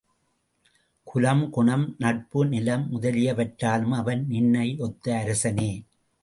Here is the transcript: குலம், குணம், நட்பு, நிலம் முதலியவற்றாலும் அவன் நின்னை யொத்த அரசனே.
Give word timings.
குலம், 1.03 1.49
குணம், 1.49 1.95
நட்பு, 1.97 2.45
நிலம் 2.45 2.87
முதலியவற்றாலும் 2.91 3.91
அவன் 3.91 4.25
நின்னை 4.27 4.75
யொத்த 4.79 5.17
அரசனே. 5.19 5.71